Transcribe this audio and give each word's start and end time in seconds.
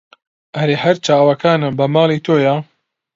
ئەرێ 0.55 0.75
هەر 0.83 0.95
چاوەکانم 1.05 1.73
بە 1.79 1.85
ماڵی 1.93 2.23
تۆیە 2.25 2.55